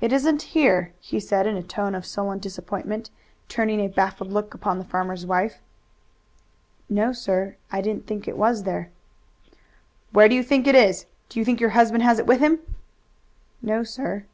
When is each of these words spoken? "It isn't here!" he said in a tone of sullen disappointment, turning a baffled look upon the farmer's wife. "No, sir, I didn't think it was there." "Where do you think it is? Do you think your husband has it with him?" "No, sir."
"It 0.00 0.12
isn't 0.12 0.42
here!" 0.50 0.94
he 0.98 1.20
said 1.20 1.46
in 1.46 1.56
a 1.56 1.62
tone 1.62 1.94
of 1.94 2.04
sullen 2.04 2.40
disappointment, 2.40 3.08
turning 3.48 3.78
a 3.78 3.86
baffled 3.86 4.32
look 4.32 4.52
upon 4.52 4.78
the 4.78 4.84
farmer's 4.84 5.24
wife. 5.24 5.58
"No, 6.88 7.12
sir, 7.12 7.54
I 7.70 7.80
didn't 7.80 8.04
think 8.08 8.26
it 8.26 8.36
was 8.36 8.64
there." 8.64 8.90
"Where 10.10 10.28
do 10.28 10.34
you 10.34 10.42
think 10.42 10.66
it 10.66 10.74
is? 10.74 11.06
Do 11.28 11.38
you 11.38 11.44
think 11.44 11.60
your 11.60 11.70
husband 11.78 12.02
has 12.02 12.18
it 12.18 12.26
with 12.26 12.40
him?" 12.40 12.58
"No, 13.62 13.84
sir." 13.84 14.24